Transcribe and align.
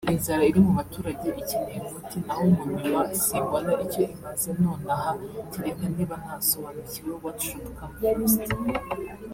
Inzara 0.13 0.43
iri 0.49 0.59
mubaturage 0.65 1.27
ikeneye 1.41 1.79
umuti 1.87 2.17
naho 2.25 2.43
monument 2.55 3.11
simbona 3.25 3.71
icyo 3.83 4.01
imaze 4.13 4.49
nonaha 4.61 5.11
cyereka 5.51 5.85
niba 5.95 6.15
ntasobanukiwe 6.23 7.11
what 7.23 7.37
should 7.45 7.67
come 7.77 7.95
first 7.99 8.41